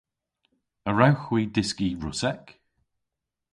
A 0.89 0.91
wrewgh 0.93 1.23
hwi 1.25 1.41
dyski 1.55 1.89
Russek? 2.03 2.45